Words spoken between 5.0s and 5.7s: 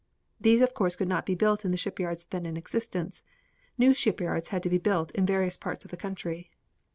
in various